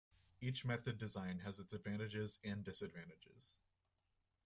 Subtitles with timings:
[0.41, 3.57] Each method design has its advantages and disadvantages.